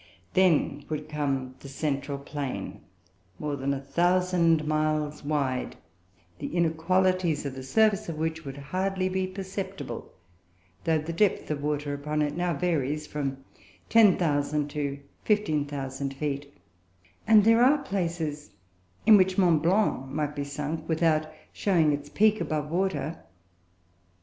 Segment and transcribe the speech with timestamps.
[0.33, 2.81] Then would come the central plain,
[3.37, 5.75] more than a thousand miles wide,
[6.39, 10.11] the inequalities of the surface of which would be hardly perceptible,
[10.85, 13.43] though the depth of water upon it now varies from
[13.89, 16.51] 10,000 to 15,000 feet;
[17.27, 18.49] and there are places
[19.05, 23.19] in which Mont Blanc might be sunk without showing its peak above water.